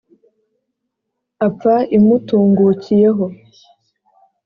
Apfa 1.45 1.75
imutungukiyeho 1.97 3.25